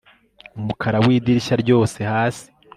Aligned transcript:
umukara 0.59 0.97
w'idirishya 1.05 1.55
ryose 1.63 1.99
hasi 2.11 2.45